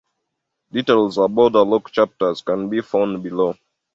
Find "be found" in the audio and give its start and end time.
2.69-3.21